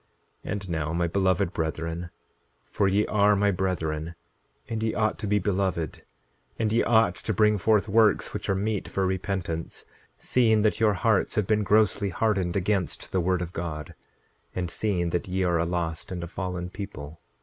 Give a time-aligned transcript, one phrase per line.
[0.43, 2.09] 9:30 And now, my beloved brethren,
[2.65, 4.15] for ye are my brethren,
[4.67, 6.01] and ye ought to be beloved,
[6.57, 9.85] and ye ought to bring forth works which are meet for repentance,
[10.17, 13.93] seeing that your hearts have been grossly hardened against the word of God,
[14.55, 17.19] and seeing that ye are a lost and a fallen people.